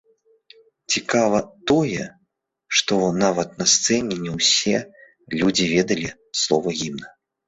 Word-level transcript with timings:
Цікава 0.93 1.41
тое, 1.71 2.05
што 2.79 2.97
нават 3.23 3.49
на 3.59 3.67
сцэне 3.73 4.17
не 4.23 4.31
ўсе 4.37 4.73
людзі 5.41 5.69
ведалі 5.75 6.09
словы 6.45 6.69
гімна. 6.81 7.07